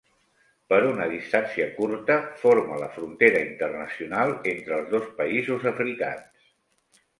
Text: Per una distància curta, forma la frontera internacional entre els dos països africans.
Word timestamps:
Per 0.73 0.77
una 0.91 1.05
distància 1.11 1.67
curta, 1.75 2.15
forma 2.45 2.79
la 2.85 2.89
frontera 2.97 3.43
internacional 3.49 4.35
entre 4.55 4.77
els 4.81 4.91
dos 4.97 5.09
països 5.23 5.71
africans. 5.77 6.53